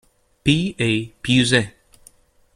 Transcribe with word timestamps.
P. 0.43 0.75
A. 0.79 1.13
Piuze. 1.21 1.75